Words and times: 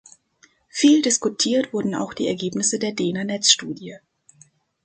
Viel 0.69 1.03
diskutiert 1.03 1.73
wurden 1.73 1.93
auch 1.93 2.15
die 2.15 2.25
Ergebnisse 2.27 2.79
der 2.79 2.91
dena-Netzstudie. 2.91 3.97